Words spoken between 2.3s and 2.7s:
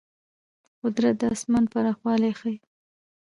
ښيي.